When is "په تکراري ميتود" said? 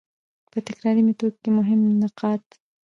0.51-1.33